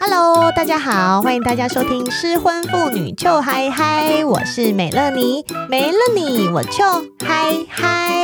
[0.00, 6.84] Hello，大家好，欢迎大家收听《失婚妇女就嗨嗨》，我是美乐妮，没了你我就
[7.26, 8.14] 嗨嗨。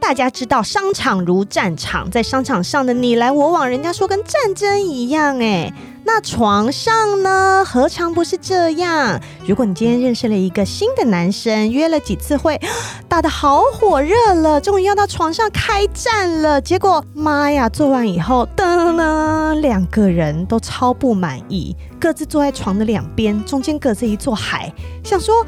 [0.00, 5.70] 大家知道商场如战场，在商场上的你来我往，人家说跟战争一样哎。
[6.08, 7.62] 那床上呢？
[7.66, 9.20] 何尝不是这样？
[9.46, 12.58] 如果你今天认识了一个新的男生，约了几次会，
[13.06, 16.58] 打得好火热了，终于要到床上开战了。
[16.62, 25.44] 结果，妈呀，做完以后，噔噔，两个人都超不满意，各自坐在床的两边，中间隔着一座海，想说，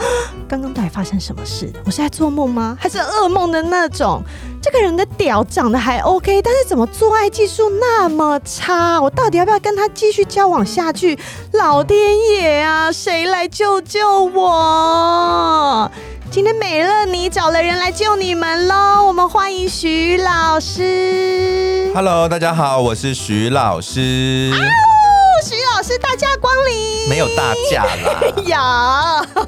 [0.48, 1.72] 刚刚到底发生什么事？
[1.84, 2.76] 我是在做梦吗？
[2.80, 4.22] 还是噩梦的那种？
[4.60, 9.00] 这个人的屌长得还 OK，但是怎么做爱技术那么差？
[9.00, 11.18] 我到底要不要跟他继续交往下去？
[11.52, 15.90] 老天爷啊，谁来救救我？
[16.30, 19.04] 今天美乐你找了人来救你们喽！
[19.04, 21.90] 我们欢迎徐老师。
[21.94, 24.52] Hello，大家好，我是徐老师。
[25.42, 27.08] 徐老师，大驾光临。
[27.08, 28.20] 没有大驾啦。
[28.44, 29.42] 有，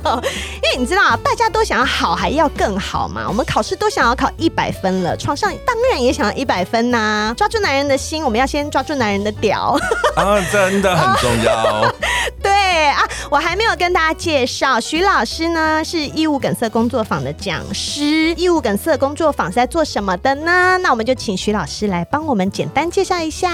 [0.63, 3.25] 因为你知道，大家都想要好，还要更好嘛。
[3.29, 7.35] 我们考试都想要考一百分了，床上当然也想要一百分呐、啊。
[7.37, 9.79] 抓住男人的心，我们要先抓住男人的屌。
[10.17, 11.95] 啊，真的很重要。
[12.73, 18.33] 对啊，我还没有跟大家介绍，徐老师呢是义务梗塞工作坊的讲师。
[18.35, 20.79] 义务梗塞工作坊是在做什么的呢？
[20.79, 23.51] 那我们就请徐老师来帮我们简单介绍一下。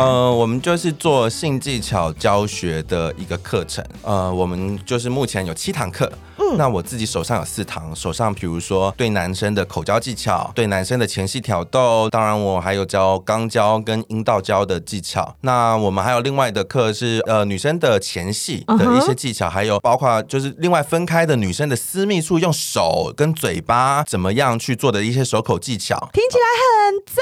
[0.00, 3.84] 呃，我们就是做性技巧教学的一个课程。
[4.02, 6.10] 呃，我们就是目前有七堂课。
[6.38, 15.34] 嗯，那我自己手上有四堂，手上比如说对男生的口交技巧，对男生的前戏挑逗，当然我还有教肛交跟阴道交的技巧。
[15.40, 19.52] 那我们还有另外的课是呃女生的前戏的一些技巧，uh -huh.
[19.52, 27.16] 还有包括就是另外分开的女生的私密处用手跟嘴巴怎么样去做的一些手口技巧，听起来很赞，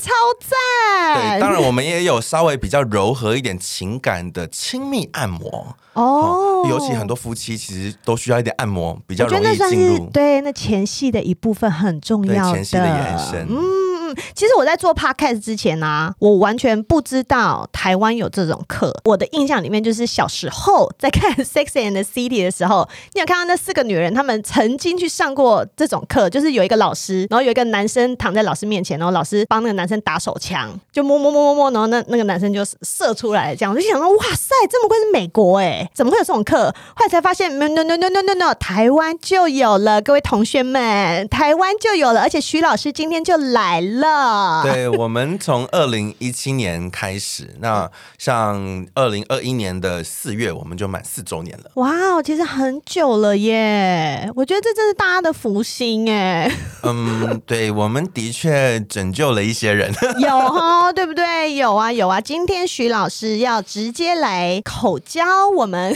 [0.00, 1.36] 超赞。
[1.36, 5.76] 对，当然我们也有稍微比较柔和一点情感的亲密按摩。
[5.94, 10.08] 哦、oh，尤其很多夫妻其实都需要一点按摩，比较容易进入。
[10.10, 12.54] 对，那前戏的一部分很重要的。
[12.54, 13.46] 前戏的延伸。
[13.50, 13.89] 嗯。
[14.34, 18.94] 其实我在做 podcast 之前呢、我完全不知道台湾有这种课。
[19.04, 36.74] 我的印象里面就是小时候在看 Sex and the City 的时候，你有看到那四个女人，她们曾经去上过这种课，就是有一个老师，然后有一个男生躺在老师面前，然后老师帮那个男生打手枪，就摸摸摸摸摸，然后那那个男生就射出来，这样我就想说，哇塞，这么贵是美国哎、怎么会有这种课？
[36.94, 43.99] 后来才发现，no no no no no no no，台湾就有了，各位同学们，台湾就有了，而且徐老师今天就来了。
[44.00, 47.88] 了， 对，我们从二零一七年开始，那
[48.18, 51.70] 像二零二一年的四月，我们就满四周年了。
[51.74, 54.30] 哇哦，其实很久了耶！
[54.34, 56.50] 我觉得这真是大家的福星哎。
[56.82, 59.94] 嗯，对，我们的确拯救了一些人。
[60.18, 61.54] 有哦，对不对？
[61.54, 62.20] 有啊，有啊。
[62.20, 65.94] 今天徐老师要直接来口交我们。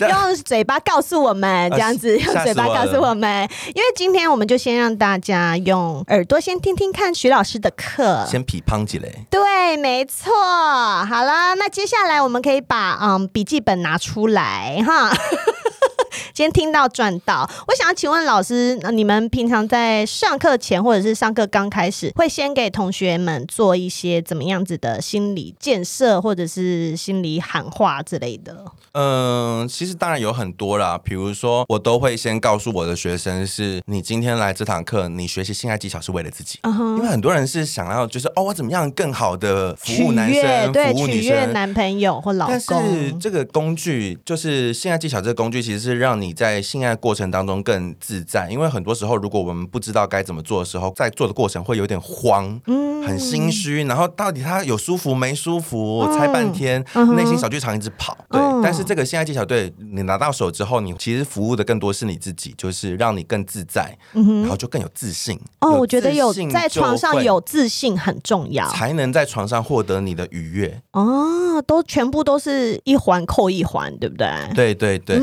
[0.00, 9.26] 用嘴巴告诉我们这样子，用嘴巴告诉我们，因为今天我们就先让大家用耳朵先听听看徐老师的课，先批判几嘞？
[9.30, 10.32] 对，没错。
[10.34, 15.12] 好了，那接下来我们可以把嗯笔记本拿出来哈。
[16.34, 28.64] 今天听到赚到，我想要请问老师，那你们平常在上课前或者是上课刚开始，会先给同学们做一些怎么样子的心理建设，或者是心理喊话之类的？
[28.94, 36.96] 嗯，其实当然有很多啦，比如说我都会先告诉我的学生是，是你今天来这堂课，你学习性爱技巧是为了自己，uh -huh.
[36.96, 42.56] 因为很多人是想要就是哦，我怎么样更好的服务男生，对，服务女生，取悦男朋友或老公。
[42.66, 57.28] 但是这个工具就是性爱技巧，这个工具其实是让你在性爱过程当中更自在，因为很多时候如果我们不知道该怎么做的时候，在做的过程会有点慌，嗯，很心虚，然后到底他有舒服没舒服，我猜半天，内、uh.
[57.28, 58.60] 心小剧场一直跑，对，uh.
[58.62, 58.84] 但是。
[58.84, 65.40] 这个性爱技巧，对你拿到手之后，你其实服务的更多是你自己，就是让你更自在，嗯、然后就更有自信。
[65.60, 70.82] 哦，我觉得有在床上有自信很重要，才能在床上获得你的愉悦。
[70.92, 74.28] 哦，都全部都是一环扣一环，对不对？
[74.54, 75.18] 对对对。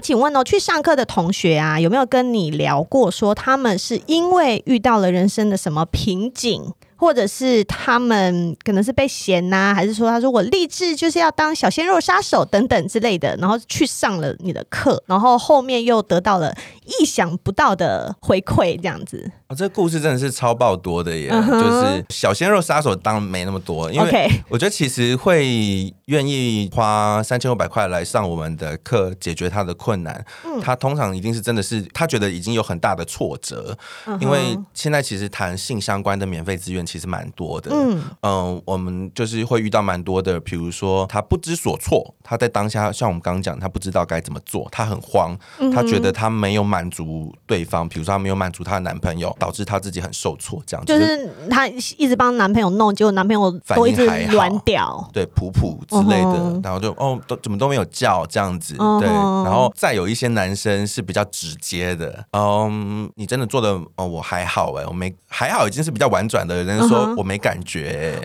[0.00, 6.72] 请问哦，去上课的同学啊，有没有跟你聊过，说他们是因为遇到了人生的什么瓶颈？
[7.00, 16.52] 或者是他们可能是被嫌呐、啊，还是说他说我立志就是要当小鲜肉杀手等等之类的，然后去上了你的课，然后后面又得到了
[16.84, 19.30] 意想不到的回馈，这样子。
[19.48, 21.58] 哦，这故事真的是超爆多的耶！Uh huh.
[21.58, 33.74] 就是小鲜肉杀手当然没那么多，因为我觉得其实会愿意花三千五百块来上我们的课解决他的困难，嗯、他通常一定是真的是他觉得已经有很大的挫折
[34.04, 34.20] ，uh huh.
[34.20, 34.38] 因为
[34.74, 37.70] 现在其实谈性相关的免费资源其实蛮多的。
[37.72, 45.34] 嗯、呃、我们就是会遇到蛮多的，比如说他不知所措，他在当下像我们刚刚讲，他不知道该怎么做，他很慌，
[45.74, 49.34] 他觉得他没有满足对方，比如说他没有满足他的男朋友。
[49.38, 68.18] 导致她自己很受挫，这样子就是她一直帮男朋友弄，结果男朋友都一直软屌，对，普普之类的，嗯、然后就哦，都怎么都没有叫这样子，嗯、对，然后再有一些男生是比较直接的，嗯，你真的做的哦，我还好哎，我没还好，已经是比较婉转的人说我没感觉，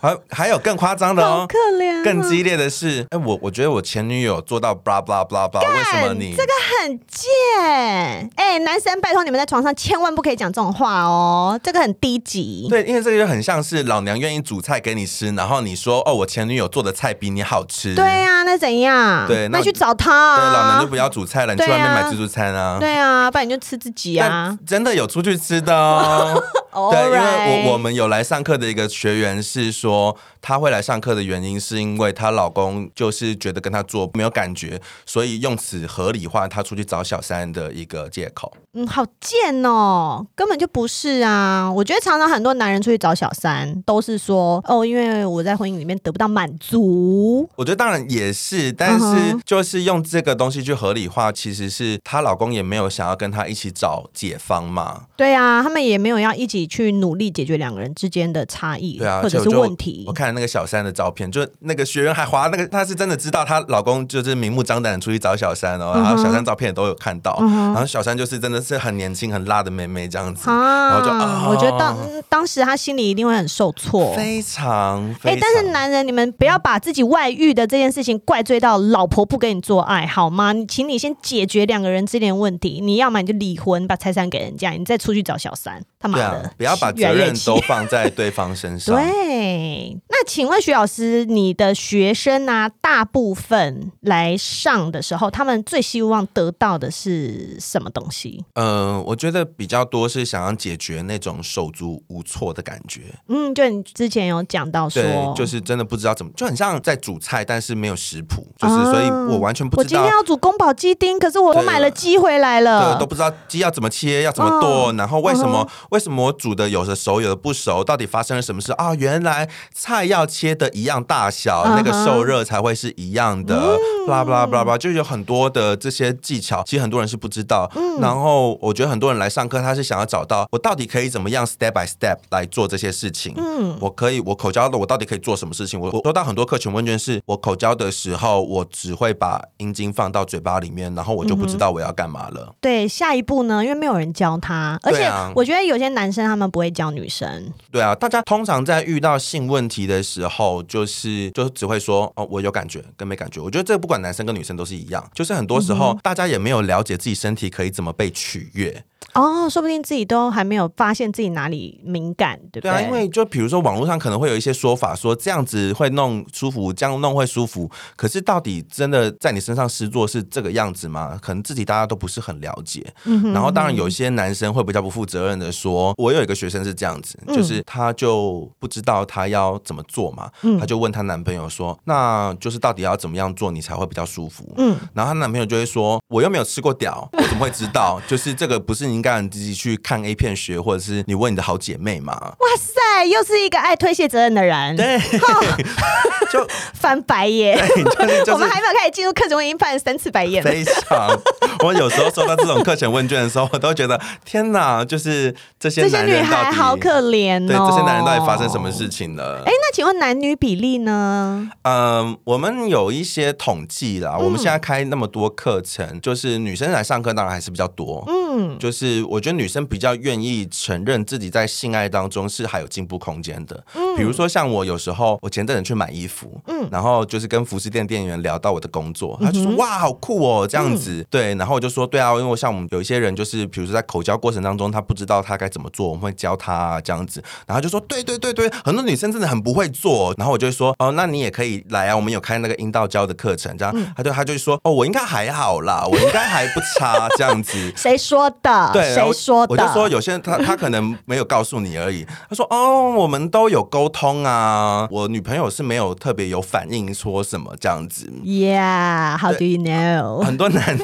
[0.00, 6.34] 还、嗯、还有更夸张的哦，可怜、啊，更激烈的是，哎，我我觉得我前女友做到 blah blah blah blah，为什么你？
[6.36, 6.52] 这个
[6.82, 8.30] 很贱？
[8.36, 10.33] 哎，男生拜托你们在床上千万不可以。
[10.34, 12.66] 讲这种话哦，这个很低级。
[12.68, 17.94] 对，因为这个就很像是老娘愿意煮菜给你吃，然后你说哦，我前女友做的菜比你好吃。
[17.94, 19.26] 对呀、啊，那怎样？
[19.26, 20.36] 对，那，那去找他、啊。
[20.36, 22.78] 对，老娘就不要煮菜了，你去外面买自助餐啊。
[22.78, 24.58] 对啊，不然你就吃自己啊。
[24.66, 26.42] 真的有出去吃的哦。
[26.90, 38.52] 对，因为我我们有来上课的一个学员是说，她会来上课的原因是因为她老公就是觉得跟她做没有感觉，所以用此合理化她出去找小三的一个借口。
[38.72, 41.70] 嗯，好贱哦，根本就不是啊！
[41.70, 47.48] 我觉得常常很多男人出去找小三都是说哦，因为我在婚姻里面得不到满足。
[47.56, 55.02] 我觉得当然也是，但是就是用这个东西去合理化，其实是她老公也没有想要跟她一起找解方嘛。
[55.16, 56.64] 对啊，他们也没有要一起。
[56.66, 60.02] 去努力解决两个人之间的差异，对啊，或者是问题。
[60.06, 71.10] 我看那个小三的照片，就那个学员还滑那个，她是真的知道她老公就是明目张胆出去找小三哦，然后小三照片也都有看到，然后小三就是真的是很年轻很辣的妹妹这样子，然后就
[71.50, 75.04] 我觉得当当时他心里一定会很受挫，非常。
[75.24, 80.52] 哎，但是男人你们不要把自己外遇的这件事情怪罪到老婆不跟你做爱好吗？
[80.52, 86.50] 你请你先解决两个人之间的问题，你要么你就离婚，把财产给人家，你再出去找小三，他妈的。
[86.58, 88.94] 不要把责任都放在 对方身上。
[88.94, 98.44] 对，那请问徐老师，你的学生啊，大部分来上的时候，他们最希望得到的是什么东西？
[98.52, 98.66] 嗯、
[98.96, 103.00] 呃，我觉得比较多是想要解决那种手足无措的感觉。
[103.28, 110.00] 嗯，就你之前有讲到说，对，就是真的不知道怎么，就很像在煮菜，但是没有食谱，就是、嗯、所以我完全不知道。
[110.00, 118.92] 我今天要煮宫保鸡丁，可是我我买了鸡回来了，对，都不知道鸡要怎么切，要怎么剁，嗯、然后为什么、嗯、为什么我煮的有的熟，有的不熟，到底发生了什么事啊？
[118.96, 121.76] 原来菜要切的一样大小，uh huh.
[121.76, 123.78] 那个受热才会是一样的。
[124.08, 127.70] 巴拉巴拉巴拉巴，就有很多的这些技巧，其实很多人是不知道。
[127.76, 133.32] 嗯、然后我觉得很多人来上课，他是想要找到我到底可以怎么样 step by step 来做这些事情。
[133.36, 135.78] 嗯，我可以，我口交的，我到底可以做什么事情？
[135.78, 142.48] 我我收到很多课前问卷是，我口交的时候，我只会把阴茎放到嘴巴里面，然后我就不知道我要干嘛了。
[142.48, 143.62] 嗯、对，下一步呢？
[143.62, 147.52] 因为没有人教他，而且我觉得有些男生他们不会教女生。
[147.70, 153.40] 对啊，大家通常在遇到性问题的时候，就是就只会说哦，我有感觉跟没感觉。
[153.40, 158.84] 我觉得这不管男生跟女生都是一样，就是很多时候大家也没有了解自己身体可以怎么被取悦。
[159.12, 162.70] 哦，说不定自己都还没有发现自己哪里敏感，对不对？
[162.70, 167.70] 对啊，因为就比如说网络上可能会有一些说法，说这样子会弄舒服，这样弄会舒服。
[167.94, 171.16] 可是到底真的在你身上施作是这个样子吗？
[171.22, 172.84] 可能自己大家都不是很了解。
[173.04, 173.32] 嗯哼嗯哼。
[173.32, 184.52] 然后当然有一些男生会比较不负责任的说，我有一个学生是这样子，就是他就不知道他要怎么做嘛，嗯、他就问他男朋友说，那就是到底要怎么样做你才会比较舒服？
[184.56, 188.00] 嗯，然后他男朋友就会说，我又没有吃过屌，我怎么会知道？
[188.08, 188.93] 就是这个不是你。
[189.02, 192.12] 让你自己去看 A 片学，或者是你问你的好姐妹嘛？
[192.12, 194.98] 哇塞，又是一个爱推卸责任的人，对，
[196.30, 197.56] 就翻白眼。
[197.56, 200.50] 就是、 我们还没有开始进入课程，我已经翻了三次白眼了。
[200.50, 201.18] 非常，
[201.64, 207.46] 我有时候收到这种课程问卷的时候，我都觉得天哪，就是这些男人这些女孩好可怜哦。
[207.48, 209.42] 对，这些男人到底发生什么事情了？
[209.46, 211.50] 哎，那请问男女比例呢？
[211.62, 214.16] 嗯，我们有一些统计啦。
[214.18, 218.04] 我们现在开那么多课程，嗯、就是女生来上课，当然还是比较多。
[218.08, 219.04] 嗯，就是。
[219.04, 223.64] 我觉得女生比较愿意承认自己在性爱当中是还有进步空间的。
[223.74, 231.04] 嗯，比如说像我有时候，我前阵子去买衣服，嗯，然后就是跟服饰店店员聊到我的工作，他就说哇，好酷哦，这样子。
[231.10, 237.22] 对，然后我就说对啊，因为像我们有一些人就是，比如说在口交过程当中，他不知道他该怎么做，我们会教他啊，这样子。
[237.46, 240.14] 然后就说对对对对，很多女生真的很不会做。
[240.16, 243.74] 然后我就会说哦，那你也可以来啊，我们有开那个阴道交的课程，这样。
[243.96, 247.72] 他就他就说哦，我应该还好啦，我应该还不差，这样子。
[247.76, 248.70] 谁说说的？
[248.72, 249.52] 对，谁说的？
[249.52, 252.06] 我就说有些人他他可能没有告诉你而已。
[252.28, 258.06] 他说哦，我们都有沟通啊，我女朋友是没有特别有反应说什么这样子。
[258.24, 260.22] Yeah，how do you know？
[260.22, 260.78] 很多男人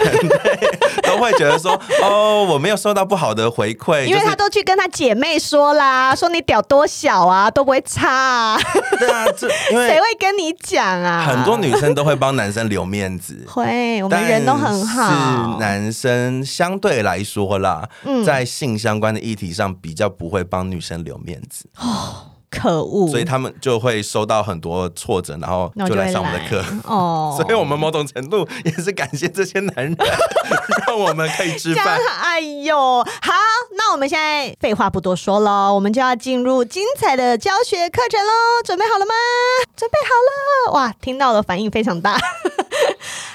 [1.02, 8.60] 都会觉得说哦，我没有收到不好的回馈，因为他都去跟他姐妹说啦，说你屌多小啊，都不会差啊。
[8.98, 11.24] 对啊，这因为 谁会跟你讲啊？
[11.26, 15.52] 很多女生都会帮男生留面子， 会，我们人都很好。
[15.52, 21.68] 是男生相对来说啦，嗯、在性相关的议题上比较不会帮女生留面子。
[21.80, 23.08] 哦可恶！
[23.08, 26.64] 所以他们就会收到很多挫折，然后就来上我们的课。
[26.84, 29.96] 哦，所以我们某种程度也是感谢这些男人，
[30.88, 31.96] 让我们可以吃饭。
[32.20, 33.32] 哎呦，好，
[33.78, 38.32] 那我们现在废话不多说了，我们就要进入精彩的教学课程喽。
[38.64, 39.14] 准备好了吗？
[39.76, 40.72] 准备好了！
[40.72, 42.18] 哇，听到的反应非常大。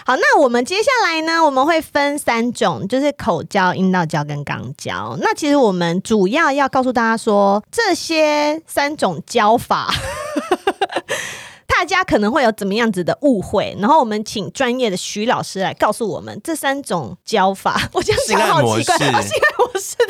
[0.07, 5.17] 好，那我们接下来呢，我们会分三种，就是口交、阴道交跟肛交。
[5.19, 9.91] 那其实我们主要要告诉大家说，这些三种交法。
[11.67, 17.89] 大家可能会有怎么样子的误会，然后我们请专业的徐老师来告诉我们这三种交法。
[17.91, 19.95] 我这样讲好奇怪，性爱模式，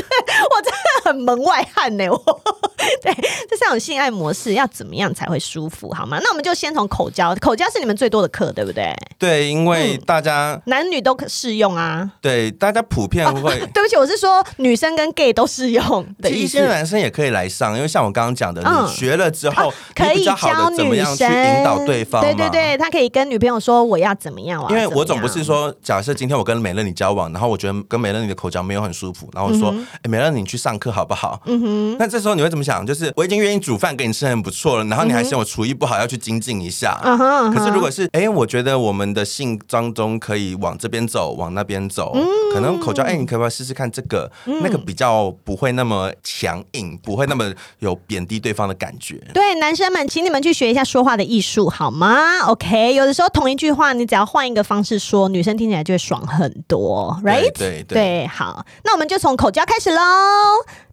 [0.52, 2.06] 我真的很门外汉呢。
[2.10, 2.42] 我
[3.01, 3.13] 对
[3.50, 6.18] 这三种性爱模式要怎么样才会舒服，好吗？
[6.22, 8.94] 那我们就先从口交，口交是你们最多的课，对不对？
[9.18, 12.10] 对，因为大家、嗯、男女都可适用啊。
[12.22, 13.68] 对，大家普遍会、啊。
[13.74, 16.39] 对不起，我是说女生跟 gay 都适用的意思。
[16.39, 21.46] 一些男生也可以来上，因为像我刚刚讲的，嗯、你学了之后、啊、可以教女生。
[21.46, 24.68] 引导对方，对对对，他可以跟女朋友说我要怎么样啊？
[24.70, 31.39] 因为我总不是说，假设今天我跟美乐你交往，然后我觉得跟美乐你的口交没有很舒服，然后我说，哎、嗯欸，美乐你去上课好不好？
[31.46, 31.98] 嗯哼。
[32.00, 32.75] 那这时候你会怎么想？
[32.84, 37.00] 就是我已经愿意煮饭给你吃很不错了，然后你还嫌我厨艺不好，要去精进一下。
[37.03, 37.53] 嗯哼。
[37.53, 44.32] 可是如果是，哎、欸，我觉得我们的性当中可以往这边走，往那边走，嗯、可能口交，哎、欸，你可不可以试试看这个？
[44.46, 49.22] 嗯、那个比较不会那么强硬，不会那么有贬低对方的感觉。
[49.32, 52.15] 对，男生们，请你们去学一下说话的艺术，好吗？
[52.15, 57.51] 啊，OK，有的时候同一句话，你只要换一个方式说，女生听起来就会爽很多，right？
[57.58, 60.01] 对对，对，对，好，那我们就从口交开始喽，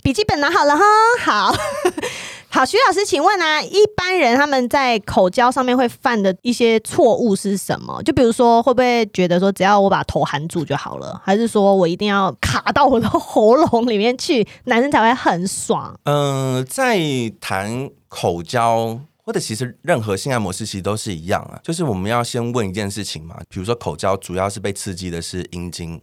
[0.02, 0.82] 笔记本拿好了哈，
[1.20, 1.54] 好
[2.50, 8.02] 好，徐老师，请问啊，一般人他们在口交上面会犯的一些错误是什么？
[8.02, 15.94] 就比如说，会不会觉得说，只要我把头含住就好了，还是说我一定要卡到我的喉咙里面去，男生才会很爽？
[16.04, 16.98] 嗯、在
[17.40, 18.98] 谈口交。
[19.24, 26.00] 或者其实任何性爱模式其实都是一样啊，就是我们要先问一件事情嘛，比如说口交主要是被刺激的是阴茎，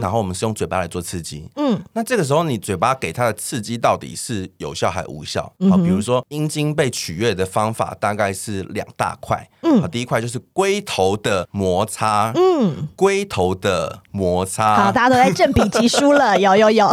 [0.00, 5.52] 然后我们是用嘴巴来做刺激，嗯，那这个时候你嘴巴给它的刺激到底是有效还无效？
[5.70, 16.88] 好，比如说阴茎被取悦的方法大概是两大块，嗯，第一块就是龟头的摩擦，嗯，龟头的摩擦，好，大家都在正比级书了， 有有有，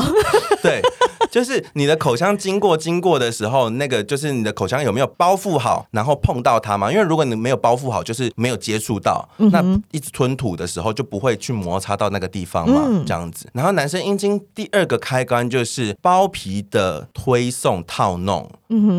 [0.62, 0.82] 对。
[1.30, 6.92] 就是你的口腔经过经过的时候，那个就是你的口腔有没有包覆好，然后碰到它吗？
[6.92, 13.50] 因为如果你没有包覆好，就是没有接触到，嗯、那一直吞吐的时候就不会去摩擦到那个地方嘛，嗯、这样子。
[13.54, 18.50] 然后男生阴茎第二个开关就是包皮的推送套弄。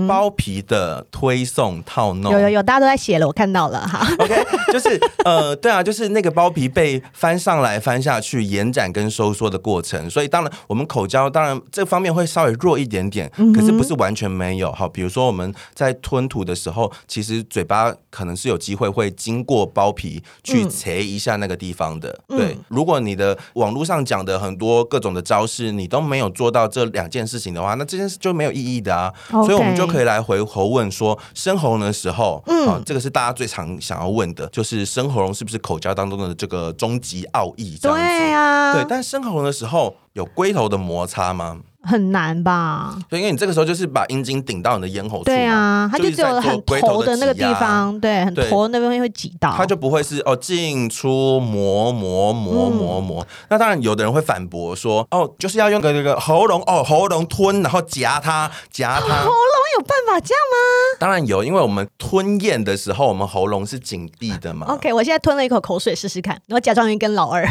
[0.09, 4.05] 包皮的推送套弄，有有有，大家都在写了，我看到了哈。
[4.19, 10.11] OK，就是呃，对啊，就是那个包皮被翻上来翻下去，延展跟收缩的过程。
[10.11, 14.73] 所以当然，我们口交当然这方面会稍微弱一点点，可是不是完全没有。
[14.73, 22.19] 好，比如说我们在吞吐的时候，其实嘴巴可能是有机会会经过包皮去切一下那个地方的。
[22.31, 29.15] 嗯、对，如果你的网络上讲的很多各种的招式，你都没有做到这两件事情的话，那这件事就没有意义的啊。
[29.31, 29.61] 所以。
[29.61, 37.77] 我们就可以来回喉问说，生喉咙的时候，嗯、啊，这个是大家最常想要问的，就是生喉咙是不是口交当中的这个终极奥义？
[37.79, 38.87] 这样子，对啊，对。
[38.89, 41.61] 但生喉咙的时候有龟头的摩擦吗？
[41.83, 42.99] 很难吧？
[43.09, 53.23] 对，因为你这个时候就是把阴茎顶到你的咽喉处，对啊，它就只有很头的那个地方，对，很头那边会挤到，它就不会是哦进出磨磨磨磨磨。
[53.23, 59.07] 嗯、那当然，有的人会反驳说，哦，就是要用个这个喉咙哦，喉咙吞，然后夹它夹它。
[59.23, 60.99] 喉咙有办法这样吗？
[60.99, 64.67] 当然有，因为我们吞咽的时候，我们喉咙是紧闭的嘛。
[64.67, 67.47] OK，我现在吞了一口口水试试看，我假装一根老二。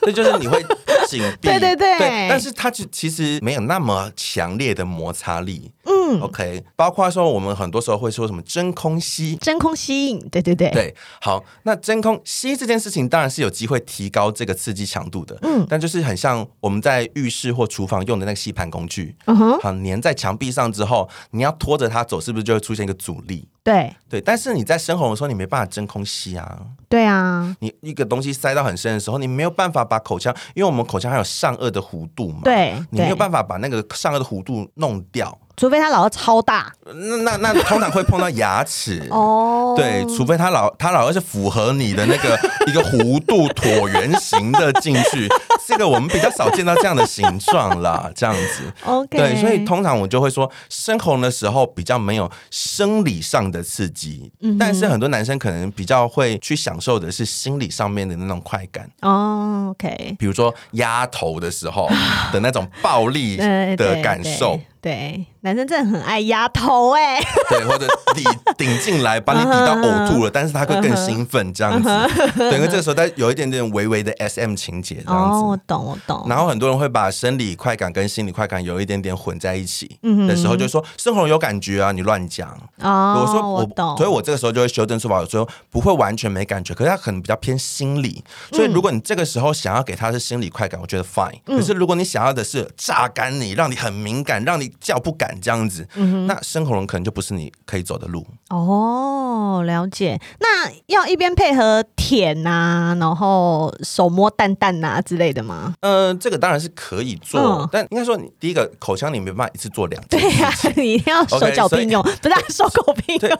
[0.00, 0.62] 这就是你会
[1.08, 5.70] 紧 闭，对对对，对，但是它其其实没有那么强烈的摩擦力。
[5.86, 23.46] 嗯，OK，包括说我们很多时候会说什么真空吸，真空吸引，对对对，对，好，那真空吸这件事情当然是有机会提高这个刺激强度的，嗯，但就是很像我们在浴室或厨房用的那个吸盘工具，嗯哼，好，粘在墙壁上之后，你要拖着它走，是不是就会出现一个阻力？
[23.64, 26.58] 对对，但是你在深喉的时候，你没办法真空吸啊。
[26.86, 32.40] 对啊，你一个东西塞到很深的时候，你没有办法把口腔，因为我们口腔还有上颚的弧度嘛。
[32.44, 35.36] 对，你没有办法把那个上颚的弧度弄掉。
[35.56, 39.72] 除非它老二超大，那那那通常会碰到牙齿 哦。
[39.76, 45.28] 对，除非他老他老二是符合你的那个一个弧度椭圆形的进去，
[45.66, 48.72] 这个我们比较少见到这样的形状啦， 这样子。
[48.84, 58.90] OK，对，所以通常我就会说，深红的时候比较没有生理上的刺激，嗯、但是很多男生可能比较会去享受的是心理上面的那种快感。
[59.02, 61.88] 哦，OK，比如说压头的时候
[62.32, 64.58] 的那种暴力的感受。
[64.80, 67.20] 对，男生真的很爱压头哎，
[67.50, 67.86] 对，或者
[68.16, 68.24] 你
[68.56, 71.88] 顶进来把你抵到呕吐了，但是他会更兴奋这样子，
[72.34, 75.38] 对，因为这个时候他有一点点微微的 SM 情节这样子。
[75.40, 76.24] 哦，我懂，我懂。
[76.30, 82.48] 然后很多人会把生理快感跟心理快感有一点点混在一起嗯的时候，就说深喉咙有感觉啊，你乱讲。
[82.80, 83.94] 哦，我说我，我懂。
[83.98, 88.24] 所以我这个时候就会修正说法，有时候不会完全没感觉，可是他可能比较偏心理。
[88.50, 91.38] 所以如果你这个时候想要给他是心理快感，我觉得 fine。
[91.44, 99.62] 可是如果你想要的是榨干你，让你很敏感，让你叫不敢这样子，嗯、那生喉咙可能就不是你可以走的路哦。
[99.66, 105.74] 了解，那要一边配合舔呐、啊，然后手摸蛋蛋呐、啊、之类的吗？
[105.80, 110.20] 呃，这个当然是可以做，嗯、但应该说你第一个口腔你没办法一次做两件。
[110.20, 113.38] 对呀、啊， 你一定要手脚并用，不是手口并用。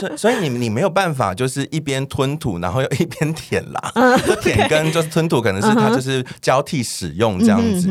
[0.00, 3.92] 所以，所以你你没有办法就是一边吞吐，然后又一边舔啦。
[3.96, 7.88] 嗯、 舔跟就是吞吐可能是它就是交替使用这样子。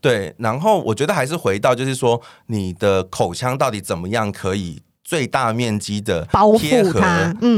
[0.00, 2.72] 对，然后我觉得还是回到就是说你。
[2.78, 6.26] 的口腔到底怎么样可以最大面积的
[6.58, 7.00] 贴合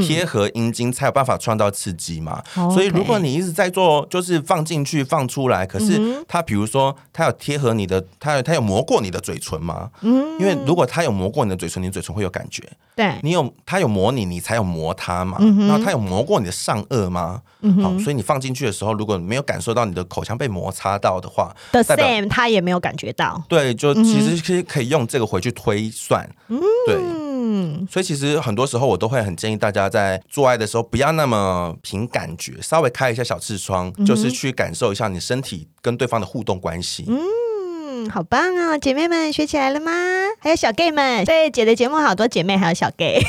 [0.05, 2.43] 贴合阴茎，才有办法创造刺激嘛？
[2.53, 9.89] 所以如果你一直在做，就是放进去放出来，可是它比如说它有贴合你的，它有它有磨过你的嘴唇吗？
[10.01, 12.63] 嗯因为如果它有磨过你的嘴唇，你嘴唇会有感觉。
[12.95, 15.39] 对，你有它有磨你，你才有磨它嘛。
[15.67, 17.41] 然后它有磨过你的上颚吗？
[17.81, 23.41] 好，所以你放进去的时候，如果没有感受到你的口腔被摩擦到的话，the same，它也没有感觉到。
[23.49, 26.29] 对，就其实可以可以用这个回去推算。
[26.85, 27.28] 对。
[27.51, 37.05] 嗯，所以其实很多时候我都会很建议大家在做爱的时候不要那么凭感觉，稍微开一下小视窗，嗯、就是去感受一下你身体跟对方的互动关系。
[37.07, 39.91] 嗯，好棒啊、哦，姐妹们学起来了吗？
[40.39, 43.19] 还有小 gay 们，对姐的节目好多姐妹，还有小 gay。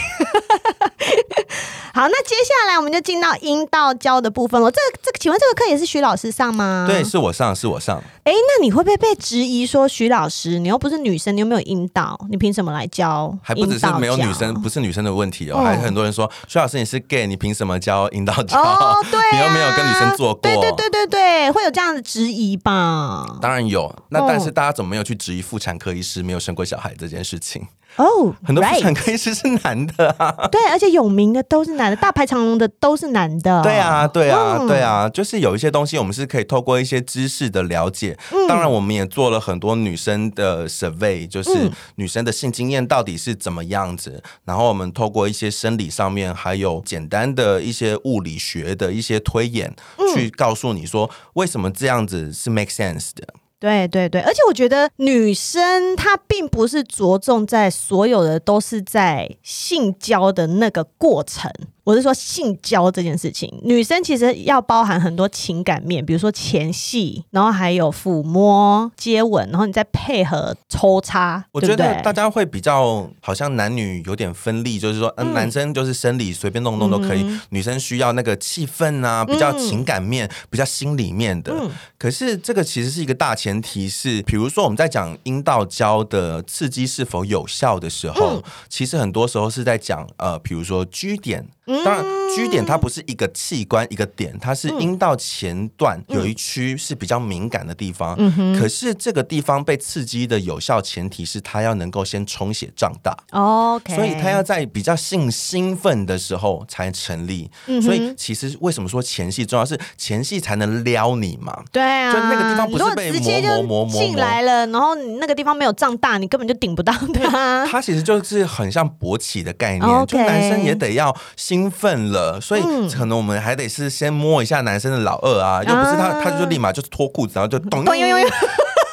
[2.00, 4.70] 好，那接下来我们就进到阴道教的部分了。
[4.70, 6.86] 这个、这个，请问这个课也是徐老师上吗？
[6.88, 8.02] 对，是我上，是我上。
[8.24, 13.36] 哎，那你会不会被质疑说，徐老师，你又不是女生，你又没有阴道，你凭什么来教？
[13.42, 18.58] 还不只是没有女生，不是女生的问题哦，哦还是很多人说，徐老师你是 gay，你凭什么教阴道教？
[18.58, 20.40] 哦，对、啊，你又没有跟女生做过。
[20.40, 23.26] 对对对对对，会有这样的质疑吧？
[23.42, 23.94] 当然有。
[24.08, 27.66] 那但是大家怎么没有去质疑妇产科医师没有生过小孩这件事情？
[27.96, 33.62] 哦，oh, 很多妇产科医师是男的啊，对，而且有名的都是男的，大排长龙的都是男的。
[33.62, 38.16] 对啊，对啊，嗯、对啊，就是有一些东西我们是可以透过一些知识的了解。
[38.32, 44.22] 嗯、当然，我们也做了很多女生的 survey，就是女生的性经验到底是怎么样子。
[44.24, 53.26] 嗯、然后我们透过一些生理上面，还有简单的一些物理学的一些推演，嗯、去告诉你说为什么这样子是 make sense 的。
[53.60, 61.52] 对对对，而且我觉得女生她并不是着重在所有的都是在性交的那个过程。
[61.90, 71.44] 我是说性交这件事情，女生其实要包含很多情感面，比如说前戏，然后还有抚摸、接吻，然后你再配合抽插。
[71.50, 81.52] 我觉得大家会比较好像男女有点分立，就是说，嗯，男生就是生理随便弄弄都可以，嗯、女生需要那个气氛啊，比较情感面、嗯、比较心里面的。
[81.52, 91.48] 嗯、可是这个其实是一个大前提是，比如说我们在讲阴道交的刺激是否有效的时候，嗯、其实很多时候是在讲呃，比如说 G 点。
[91.84, 98.14] 当然居点它不是一个器官一个点，它是阴道前段有一区是比较敏感的地方。
[98.18, 98.58] 嗯哼。
[98.58, 103.16] 可是这个地方被刺激的有效前提是它要能够先充血胀大。
[103.30, 103.94] OK。
[103.94, 107.50] 所以它要在比较性兴奋的时候才成立。
[107.66, 107.80] 嗯。
[107.80, 109.64] 所以其实为什么说前戏重要？
[109.64, 111.62] 是前戏才能撩你嘛？
[111.72, 112.12] 对啊。
[112.12, 117.66] 就那个地方不是被磨磨磨磨进来了，然后你那个地方没有胀大，你根本就顶不到它。
[117.66, 121.69] 它其实就是很像勃起的概念，就男生也得要兴。
[121.70, 128.30] 兴奋了，所以可能我们还得是先摸一下男生的老二啊，又不是他，他就立马就是脱裤子，然后就咚咚咚咚。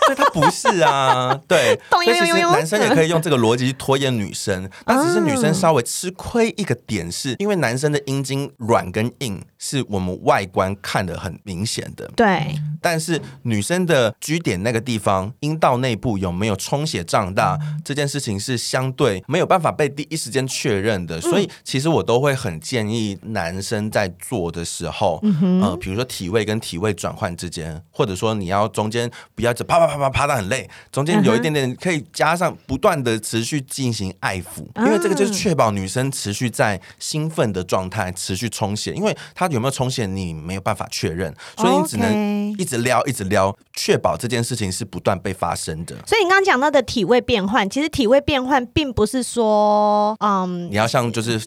[0.07, 25.21] 所以他不是啊，对，所以其实男生也可以用这个逻辑去拖延女生，那只是女生稍微吃亏一个点是，是因为男生的阴茎软跟硬是我们外观看得很明显的，对，但是女生的居点那个地方，阴道内部有没有充血胀大，这件事情是相对没有办法被第一时间确认的，所以其实我都会很建议男生在做的时候，
[25.61, 45.95] 呃，比如说体位跟体位转换之间，或者说你要中间不要只啪啪啪啪啪的很累，中间有一点点可以加上不断的持续进行爱抚，因为这个就是确保女生持续在兴奋的状态，持续充血，因为她有没有充血你没有办法确认，所以你只能一直撩一直撩，确保这件事情是不断被发生的。
[46.05, 51.39] 所以你刚刚讲到的体位变换，其实体位变换并不是说，嗯，你要像就是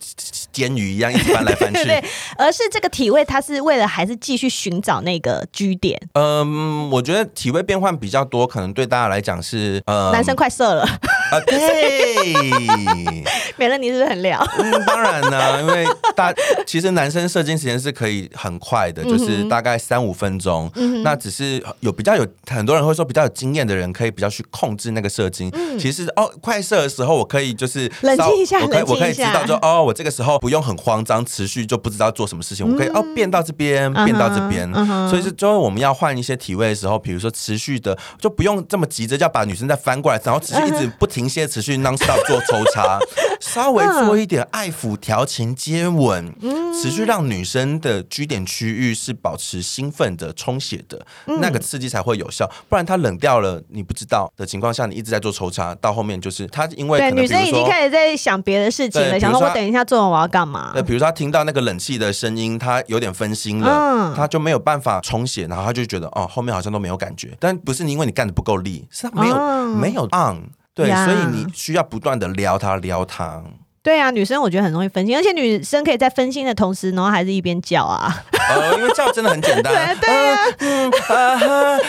[0.52, 2.02] 煎鱼一样一直翻来翻去， 对，
[2.36, 6.00] 而是这个体位它是为了还是继续寻找那个居点。
[6.14, 10.86] 嗯，我觉得体位变换比较多，可能对大家来讲是，呃，男生快射了
[11.30, 12.24] 啊，对，
[13.56, 14.44] 美乐你是不是很聊？
[14.58, 16.32] 嗯，当然呢，因为大
[16.66, 20.70] 其实男生射精时间是可以很快的，就是大概三五分钟。
[20.74, 25.50] 嗯，那只是有比较有很多人会说比较有经验的人可以比较去控制那个射精。
[25.52, 34.70] 嗯，其实哦，快射的时候我可以就是冷静一下，我可以我可以知道说哦，我这个时候不用很慌张，持续就不知道做什么事情，我可以哦变到这边，变到这边。
[35.08, 42.98] 所以是最后我们要换一些体位的时候，比如说持续的就不用这么急着，就要把女生再翻过来，然后持续一直不停歇，持续 non stop 做抽插，
[43.40, 46.32] 稍微做一点爱抚、调情、接吻，
[46.80, 51.04] 持续让女生的居点区域是保持兴奋的、充血的，
[51.40, 52.50] 那个刺激才会有效。
[52.68, 60.70] 不然它冷掉了，你不知道的情况下，你一直在做抽插，到后面就是她因为对女生已经开始在想别的事情了，想说我等一下做完我要干嘛？
[60.72, 67.36] 对，比如说他听到那个冷气的声音，她有点分心了，她就没有办法充血，然后她就觉得哦，后面好像都没有感觉。
[67.38, 69.36] 但不是因为你干的不够力，是她没有
[69.76, 73.42] 没有 on，对，所以你需要不断的撩他撩他。
[73.82, 78.22] 对啊，女生我觉得很容易分心，而且女生可以在分心的同时，然后还是一边叫啊。
[78.50, 79.72] 呃， 因为叫真的很简单。
[80.00, 80.36] 对呀。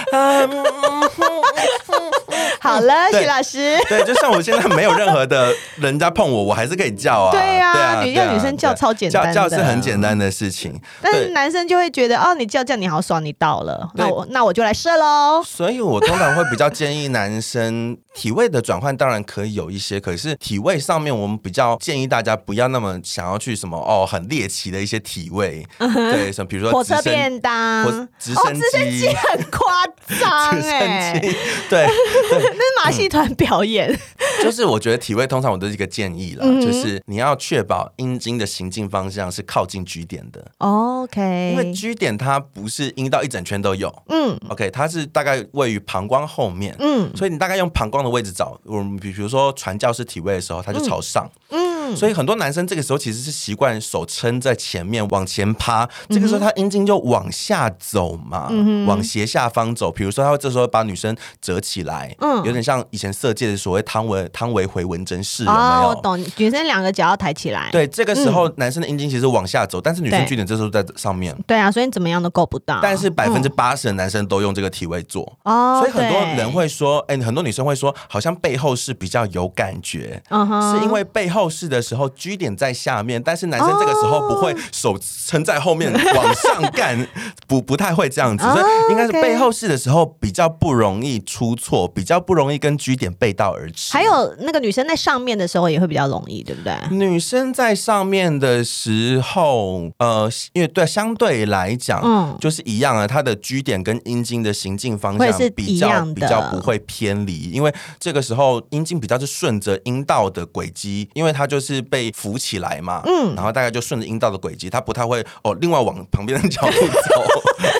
[2.61, 3.77] 好了，徐老师。
[3.89, 7.31] 对，就像我现在没有任何的人家碰我，我还是可以叫啊。
[7.31, 10.79] 对呀，女叫女生叫超简单，叫叫是很简单的事情。
[11.01, 15.43] 但是男生就会觉得，哦，你叫叫你好爽，你到了，那我那我就来射喽。
[15.43, 21.77] 所以我通常会比较建议男生体位的转换，当然可以有一些，可是体位上面我们比较。
[21.81, 29.07] 建议大家不要那么想要去什么哦，很猎奇的一些体位，对，什么比如说火车便当、直升机。
[29.31, 29.85] 很夸
[30.19, 31.31] 张 哎，对
[31.69, 31.87] 对，
[32.29, 33.97] 那是马戏团表演。
[34.43, 40.43] 就是我觉得体位通常我都是一个建议了，就是你要确保阴茎的行进方向是靠近 G 点的。
[40.59, 51.80] OK，因为 G 点它不是阴道一整圈都有，嗯，OK，它是大概位于膀胱后面，嗯，所以你大概用膀胱的位置找，我们比如说传教士体位的时候，它就朝上，嗯。
[51.95, 58.49] 所以很多男生这个时候其实是习惯手撑在前面往前趴，这个时候他阴茎就往下走嘛，
[58.85, 59.91] 往斜下方走。
[59.91, 65.89] 比如说他会这时候把女生折起来，嗯，有点像以前色戒的所谓汤唯汤唯回纹针式，有没有？
[65.89, 67.69] 我懂，女生两个脚要抬起来。
[67.71, 71.35] 对，这个时候男生的阴茎其实往下走，但是女生据点这时候在上面。
[71.45, 72.79] 对啊，所以你怎么样都够不到。
[72.81, 87.07] 但是百分之八十的男生都用这个体位做，哦，所以很多人会说，哎，很多女生会说，好像背后是比较有感觉，嗯哼，是因为背后式的时候 G 点在下面，但是男生这个时候不会手撑在后面往上干，
[87.47, 93.93] 不不太会这样子，所以应该是背后式的时候比较不容易出错，比较不容易跟 G 点背道而驰。
[93.93, 96.75] 还有那个女生在上面的时候也会比较容易，对不对？
[96.91, 116.71] 女生在上面的时候，呃，因为对相对来讲，嗯，就是一样啊，她的 G 点跟阴茎的行进方向比较比较不会偏离，因为这个时候阴茎比较是顺着阴道的轨迹，因为它就是被扶起来嘛，嗯，然后大概就顺着阴道的轨迹，它不太会哦，另外往旁边的角度
[117.07, 117.23] 走，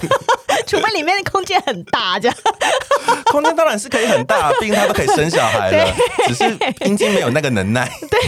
[0.67, 2.38] 除非里面的空间很大，这样。
[3.32, 5.93] 空间当然是可以很大，毕竟他都可以生小孩了，
[6.27, 7.89] 只是阴茎没有那个能耐。
[8.10, 8.19] 对，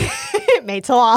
[0.64, 1.16] 没错。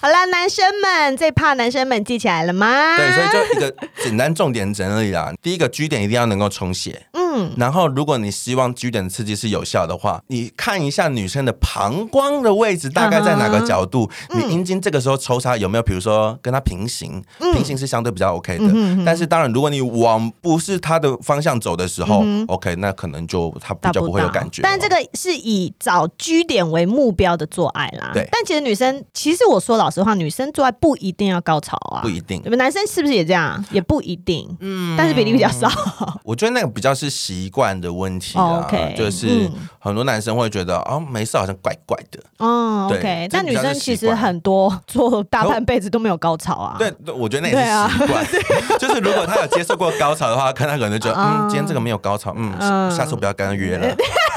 [0.00, 2.96] 好了，男生们最怕男生们记起来了吗？
[2.96, 5.32] 对，所以就一个简单重点整理啦。
[5.42, 18.64] 第一个 G 点一定要能够充血，嗯，然后如果你希望 G 点的刺激是有效的话，你看一下女生的膀胱的位置大概在哪个角度，嗯、你阴茎这个时候抽插有没有，比如说跟它平行，嗯、平行是相对比较 OK 的。
[18.70, 24.60] 嗯、但是当然，如果你往不是它的方向走的时候、嗯、OK，那可能就它比较不会有感觉。
[24.62, 28.10] 但这个是以找 G 点为目标的做爱啦。
[28.12, 29.78] 对，但其实女生，其实我说。
[29.78, 32.40] 老实话，女生做爱不一定要高潮啊，不一定。
[32.42, 33.64] 你们男生是不是也这样？
[33.70, 35.70] 也不一定，嗯，但是比例比较少。
[36.24, 42.18] 我觉得那个比较是习惯的问题啊，okay, 就是很多男生会觉得哦，没事，好像怪怪的。
[42.38, 46.76] 哦，OK，但女生其实很多做大半辈子都没有高潮啊。
[46.78, 48.24] 对，我觉得那也是习惯。
[48.24, 53.94] 啊、就是如果他有接受过高潮的话，看他可能就觉得嗯，嗯，今天这个没有高潮，嗯，嗯下次不要跟他约了。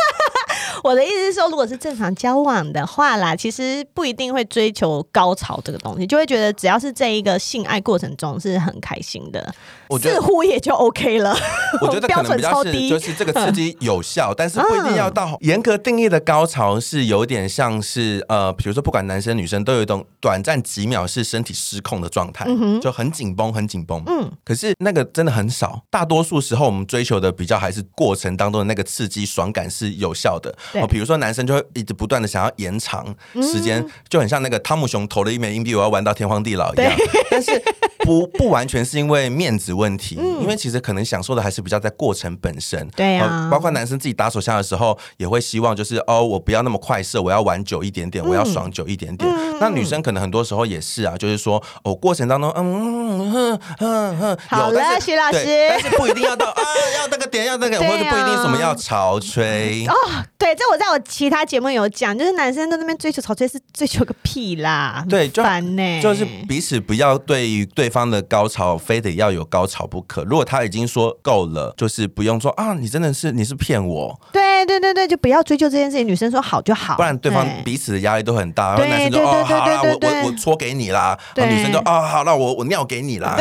[0.83, 9.53] 我的意思是说，如果是正常交往的话啦，其实不一定会追求高潮这个东西，就会觉得只要是这一个性爱过程中是很开心的，
[9.87, 11.35] 我觉得似乎也就 OK 了。
[11.81, 24.01] 我觉得可能比较是就是这个刺激有效，但是不一定要到严格定义的高潮，是有点像是呃，比如说不管男生女生都有一种短暂几秒是身体失控的状态，嗯，就很紧绷，很紧绷。
[24.07, 30.53] 嗯，可是那个真的很少，大多数时候我们追求的比较还是过程当中的那个刺激爽感是有效的。
[30.73, 33.05] 哦，比如说男生就会一直不断的想要延长
[33.36, 36.91] 时间，就很像那个汤姆熊投了一枚硬币，我要玩到天荒地老一样。
[37.29, 37.62] 但是
[37.99, 42.88] 不不完全是因为面子问题，因为其实可能享受的还是比较在过程本身。
[42.95, 49.31] 对啊，包括男生自己打手枪的时候，也会希望就是哦，我不要那么快射，我要玩久一点点，我要爽久一点点。
[49.60, 56.62] 那女生可能很多时候也是啊，就是说哦，过程当中嗯哼哼哼，好了，徐老师，但是不一定要到啊，
[56.97, 59.93] 要那个点，要那个，或者不一定什么要潮吹哦。
[60.38, 70.24] 对，这我在我其他节目有讲，就是男生在那边追求潮吹是追求个屁啦，对，烦呢，就是彼此不要对于对方的高潮非得要有高潮不可。
[70.24, 74.21] 如果他已经说够了，就是不用说啊，你真的是你是骗我。
[74.32, 76.08] 对对对对，就不要追究这件事情。
[76.08, 78.76] 女生说好就好，不然对方彼此的压力都很大。
[78.76, 81.17] 然后男生就哦，好啦，我我我搓给你啦。
[81.34, 83.36] 然后女生就哦，好了，我我尿给你啦。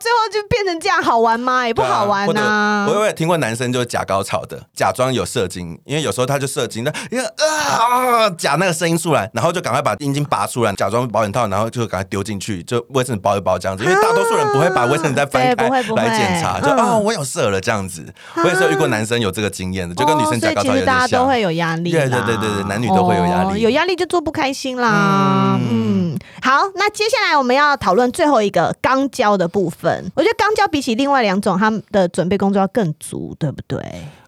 [0.00, 1.66] 最后就变成这样，好玩吗？
[1.66, 2.86] 也不好玩呐、啊。
[2.88, 13.84] 我有也听过男生就是假高潮的，假装有射精，因为有时候他就射精，那因为啊假那个声音出来，然后就赶快把阴茎拔出来，假装保险套，然后就赶快丢进去，就卫生纸包一包这样子。
[13.84, 18.04] 因为大多数人不会把卫生纸再翻开来检查，就啊我有射了这样子。
[18.36, 20.94] 我也是有遇过男生有这个经验的，就跟女生假高潮有点像。
[20.94, 25.58] 大家都会有压力，对对对对对，男女都会有压力，有压力就做不开心啦。
[25.70, 25.93] 嗯，
[26.44, 30.12] 好，那接下来我们要讨论最后一个钢胶的部分。
[30.14, 33.80] 我觉得钢胶比起另外两种，他们的准备工作要更足，对不对？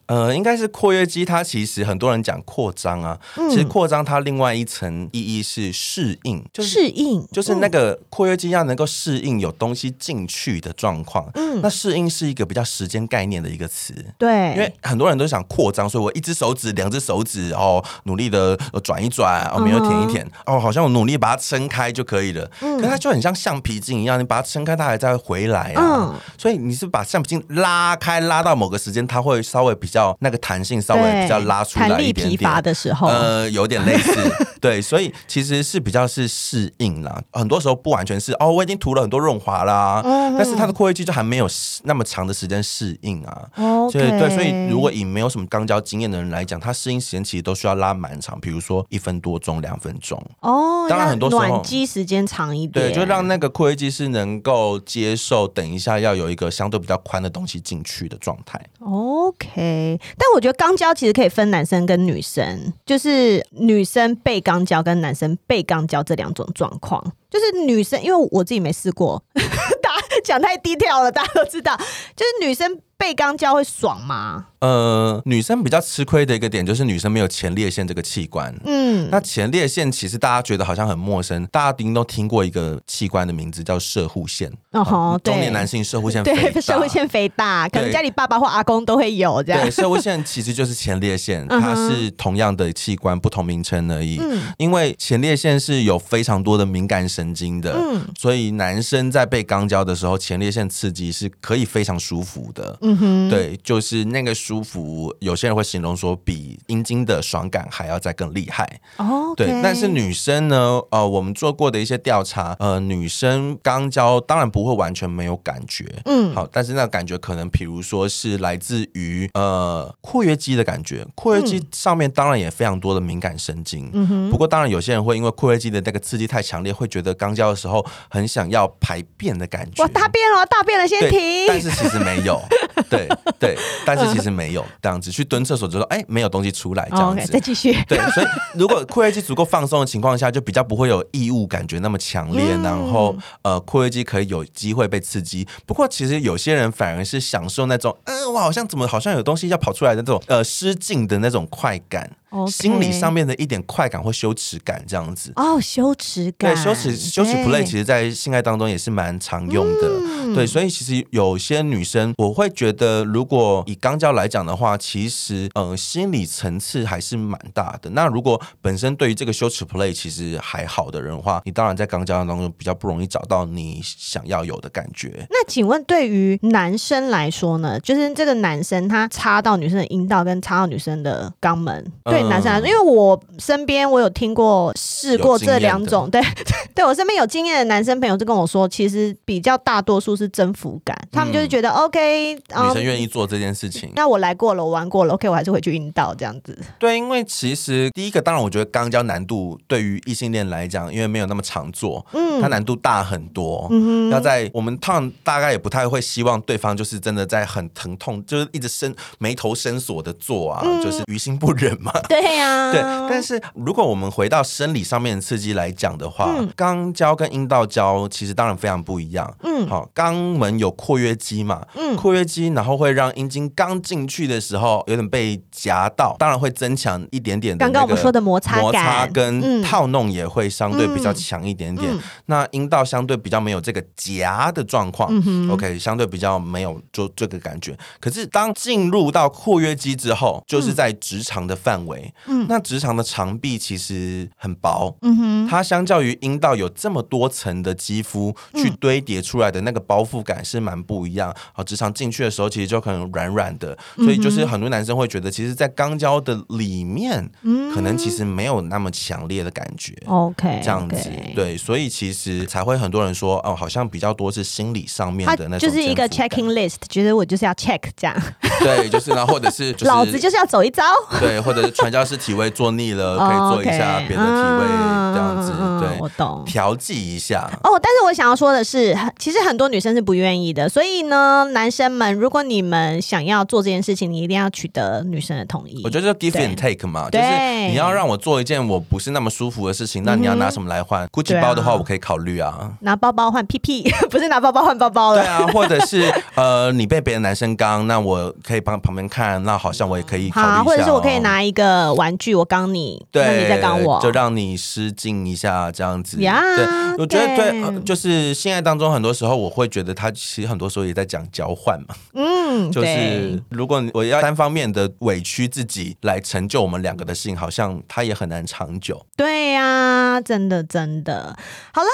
[0.06, 11.28] 呃，应该是括约肌，它其实很多人讲扩张啊，嗯、其实扩张它另外一层意义是适应，就是适应，就是那个括约肌要能够适应有东西进去的状况。
[11.34, 22.48] 嗯，那适应是一个比较时间概念的一个词，对，因为很多人都想扩张，所以我一只手指、两只手指哦，努力的转一转，哦，没有舔一舔，哦，好像我努力把它撑开就可以了。
[22.60, 25.82] 嗯，可是它就很像橡皮筋一样，你把它撑开，它还在回来啊。
[25.82, 29.95] 嗯，所以你是把橡皮筋拉开，拉到某个时间，它会稍微比较。
[30.20, 34.12] 那个弹性稍微比较拉出来一点点，疲乏的时候，呃，有点类似，
[34.60, 37.22] 对，所以其实是比较是适应啦。
[37.32, 41.48] 很多时候不完全是哦，我已经涂了很多润滑啦，嗯、但是它的括约肌就还没有
[41.84, 43.48] 那么长的时间适应啊。
[43.56, 50.20] 哦，对对，所以如果以没有什么肛交经验的人来讲，他适应时间其实都需要拉蛮长，比如说一分多钟、两分钟。
[50.40, 58.60] 哦，当然很多时候暖机时间长一点，对，就让那个括约肌是能够接受，等一下要有一个相对比较宽的东西进去的状态。
[58.80, 59.85] OK。
[60.16, 67.04] 但我觉得肛交其实可以分男生跟女生，就是女生被肛交跟男生被肛交这两种状况。
[67.28, 71.76] 就是女生，因为我自己没试过， 大家讲太低调了，大家都知道，
[72.16, 72.80] 就是女生。
[72.98, 74.46] 被肛交会爽吗？
[74.58, 78.52] 呃，女生比较吃亏的一个点就是女生没有前列腺这个器官。
[78.64, 84.50] 嗯，那前列腺其实大家觉得好像很陌生，大家应该都听过一个器官的名字叫射护腺。
[84.72, 89.60] 哦吼，对，中年男性射护腺肥大，对，摄护腺肥大，可能家里爸爸或阿公都会有这样。
[89.60, 94.18] 对，摄护腺其实就是前列腺，它是同样的器官，不同名称而已。
[94.20, 102.76] 嗯，因为前列腺是有非常多的敏感神经的，嗯，所以男生在被肛交的时候，前列腺刺激是可以非常舒服的。
[102.86, 108.80] 嗯哼，对，就是那个舒服，有些人会形容说比阴茎的爽感还要再更厉害。
[108.98, 129.82] 哦，对，但是女生呢，呃，我们做过的一些调查，呃，女生肛交当然不会完全没有感觉，嗯，好，但是那个感觉可能，比如说是来自于呃括约肌的感觉，括约肌上面当然也非常多的敏感神经，嗯哼，不过当然有些人会因为括约肌的那个刺激太强烈，会觉得肛交的时候很想要排便的感觉。
[129.82, 131.46] 我大便了，大便了，先停。
[131.48, 132.40] 但是其实没有。
[132.90, 133.08] 对
[133.38, 137.20] 对，但是其实没有这样子，去蹲厕所就说，哎，没有东西出来这样子。
[137.20, 137.72] Oh, okay, 再继续。
[137.88, 145.46] 对，所以如果括约肌足够放松的情况下，就比较不会有异物感觉那么强烈，嗯、然后呃，括约肌可以有机会被刺激。
[145.64, 152.10] 不过其实有些人反而是享受那种，嗯、呃，我好像怎么好像有东西要跑出来的这种呃失禁的那种快感。
[152.48, 155.32] 心理上面的一点快感或羞耻感这样子。
[155.36, 159.88] 哦，羞耻感，对，羞耻羞耻 play 其实在性爱当中也是蛮常用的。
[160.08, 167.90] 嗯、对，所以其实有些女生，我会觉得，如果以肛交来讲的话，其实呃心理层次还是蛮大的。
[167.90, 175.26] 那如果本身对于这个羞耻 play 其实还好的人的话，你当然在肛交当中比较不容易找到你想要有的感觉。
[175.30, 177.78] 那请问，对于男生来说呢？
[177.80, 186.20] 就是这个男生他插到女生的阴道跟插到女生的肛门，嗯、对男生来说，因为我身边我有听过试过这两种，对
[186.74, 193.90] 对，我身边有经验的男生朋友就跟我说，其实比较大多数是征服感，嗯、他们就是觉得 OK，、嗯、女生愿意做这件事情。
[193.94, 196.58] 那我来过了，我玩过了，OK，我还是回去阴道这样子。
[196.78, 203.66] 对，因为其实第一个，当然我觉得肛交难度对于异性恋来讲，因为没有那么常做，嗯，它难度大很多。
[203.70, 211.92] 嗯哼，要在我们烫大概也不太会希望对方就是真的在很疼痛，就是一直伸眉头伸锁的做啊，嗯、就是于心不忍嘛。
[212.08, 212.82] 对呀、啊， 对。
[213.08, 219.34] 但是如果我们回到生理上面的刺激来讲的话，肛交、嗯、跟阴道交其实当然非常不一样。
[219.42, 231.92] 嗯，好，肛门有括约肌嘛，嗯，括约肌然后会让阴茎刚进去的时候有点被夹到，当然会增强一点点的刚刚我们说的摩擦摩擦跟套弄也会相对比较强一点点。
[232.26, 237.76] 那阴道相对比较没有这个夹的状况、嗯、，OK，相对比较没有就这个感觉。
[238.00, 241.95] 可是当进入到括约肌之后，就是在直肠的范围。
[242.26, 244.96] 嗯，那直肠的肠壁其实很薄。
[245.02, 251.34] 嗯哼，它相较于阴道有这么多层的肌肤去堆叠出来的那个包覆感是蛮不一样。
[251.52, 253.76] 好，直肠进去的时候，其实就可能软软的。
[253.96, 259.94] 所以就是很多男生会觉得，其实，在肛交的里面，嗯可能其实没有那么强烈的感觉。
[260.06, 261.10] OK，这样子。
[261.34, 265.68] 对，所以其实才会很多人说，哦，好像比较多是心理上面的那种。
[265.68, 268.16] 就是一个 checking list，觉得我就是要 check 这样。
[268.60, 270.82] 对，就是呢，或者是、就是、老子就是要走一遭。
[271.20, 274.66] 对，或者是传教士体位做腻了，可以做一下别的体位，
[275.14, 275.52] 这样子。
[275.78, 276.42] 对，我懂。
[276.44, 277.48] 调剂一下。
[277.62, 280.68] 哦，但是我想要说的是，其实很多女生是不愿意的。
[280.68, 285.80] 所以呢，男生们，如果你们想要做这件事情，你一定要取得女生的同意。
[285.84, 287.26] 我觉得就 give and take 嘛，就是
[287.68, 292.72] 你要让我做一件我不是那么舒服的事情，那你要拿什么来换？Gucci 包的话，我可以考虑啊。
[292.80, 295.22] 拿包包换屁屁， 不是拿包包换包包了。
[295.22, 300.64] 对啊，或者是呃，你被别的男生刚，那我可以帮旁边看，那好像我也可以考虑一下、哦。
[300.64, 306.20] 或者是我可以拿一个玩具，我刚你，对，那你再刚我，就让你失禁一下，这样子。
[306.20, 306.66] 呀，对，
[306.98, 311.94] 我觉得对、呃，就是性爱当中，很多时候我会觉得他其实很多时候也在讲交换嘛。
[312.14, 319.04] 嗯， 就是如果我要单方面的委屈自己来成就我们两个的性，好像他也很难长久。
[319.16, 321.36] 对呀、啊，真的真的。
[321.72, 321.88] 好了。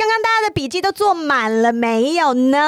[0.00, 2.58] 刚刚大家的笔记都做满了没有呢？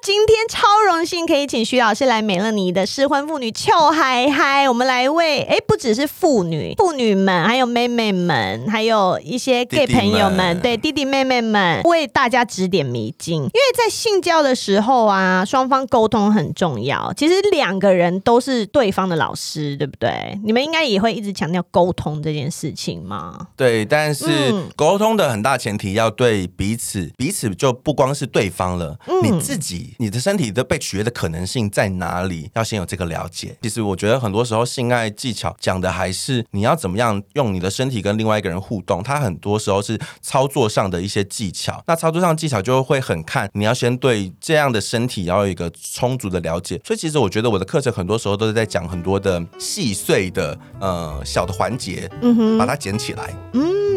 [0.00, 13.42] 今天超荣幸可以请徐老师来美乐妮的失婚妇女秋嗨嗨，我们来为哎不只是妇女妇女们，还有妹妹们，还有一些 gay 朋友们，弟弟们对弟弟妹妹们为大家指点迷津。
[13.42, 17.12] 因为在性交的时候啊，双方沟通很重要。
[17.16, 20.38] 其实两个人都是对方的老师，对不对？
[20.44, 23.48] 你们应该也会一直强调沟通这件事情嘛？
[23.56, 24.24] 对，但是
[24.76, 26.48] 沟通的很大前提要对。
[26.60, 32.50] 彼此彼此就不光是对方了，嗯、你自己你的身体的被取悦的可能性在哪里？
[32.54, 33.56] 要先有这个了解。
[33.62, 41.82] 其实我觉得很多时候性爱技巧讲的还是你要怎么样用你的身体跟另外一个人互动，它很多时候是操作上的一些技巧。
[41.86, 46.78] 那操作上技巧就会很看你要先对这样的身体要有一个充足的了解。
[46.84, 53.89] 所以其实我觉得我的课程很多时候都是在讲很多的细碎的呃小的环节，嗯哼，把它捡起来，嗯。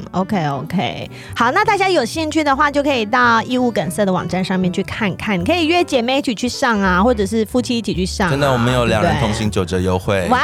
[0.00, 8.30] 嗯，OK OK，好，那大家有兴趣的话，就可以到义务梗色的网站上面去看看，你可以约姐妹一起去上啊，或者是夫妻一起去上啊。
[8.30, 10.26] 真的，我们有两人同行九折优惠。
[10.30, 10.40] 哇，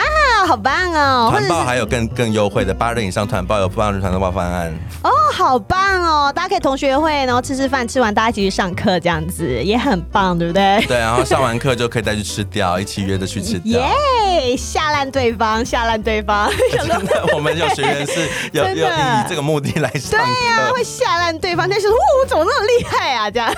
[0.47, 1.29] 好棒哦！
[1.31, 4.73] 团报还有更更优惠的，八人以上团报有八人团报方案。
[5.03, 6.33] 哦，好棒哦！
[6.35, 10.85] 大家可以同学会，然后吃吃饭，吃完大家一起去上课，这样子也很棒，对不对？
[10.87, 13.81] 对，然后上完课就可以再去吃掉，一起约着去吃掉。
[13.81, 16.51] 耶，yeah, 吓烂对方，吓烂对方。
[16.73, 18.91] 真的，我们有学员是有 有以
[19.29, 23.31] 这个目的来上对呀、会吓烂对方，但是，哇，我怎么那么厉害啊？
[23.31, 23.55] 这样。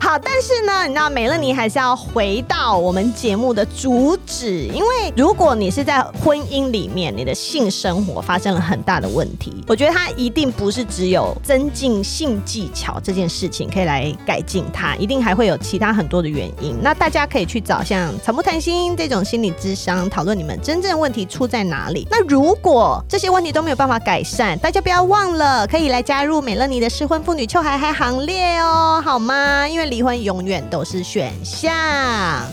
[0.00, 16.76] 好，但是呢，你知道，美乐妮还是要回到我们节目的主旨，因为如果你是在婚姻里面，你的性生活发生了很大的问题，我觉得它一定不是只有增进性技巧这件事情可以来改进它，一定还会有其他很多的原因。
[16.82, 22.06] 那大家可以去找像草木谈心这种心理咨商，讨论你们真正问题出在哪里。
[22.10, 29.68] 那如果这些问题都没有办法改善，大家不要忘了可以来加入美乐妮的失婚妇女秋嗨嗨行列哦，好吗？
[29.68, 31.72] 因为离婚永远都是选项。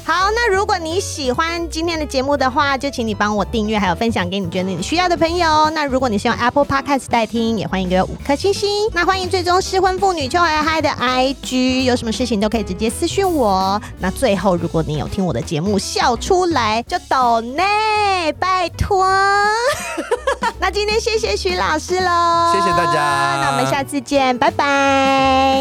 [0.05, 5.69] 好，那如果你喜欢今天的节目的话，就请你帮我订阅，还有分享给你觉得你需要的朋友。
[5.71, 8.89] 那如果你是用 Apple Podcast 代听，也欢迎给我五颗星星。
[8.93, 13.81] 那欢迎最终失婚妇女秋嗨嗨的 IG，有什么事情都可以直接私讯我。
[13.99, 19.05] 那最后，如果你有听我的节目笑出来，就抖内，拜托。
[20.59, 23.41] 那今天谢谢徐老师喽，谢谢大家。
[23.41, 25.57] 那我们下次见，拜拜。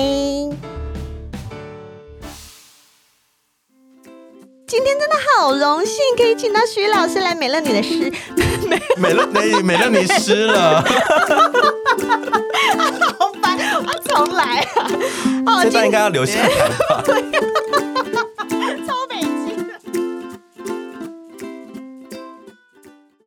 [4.66, 8.10] 今天真的好荣幸，可以请到徐老师来美乐女的诗，
[8.96, 10.80] 美乐妮，美乐妮湿了，
[13.18, 14.60] 好烦，我重来
[15.44, 15.62] 啊！
[15.62, 17.04] 这段应该要留下来吧。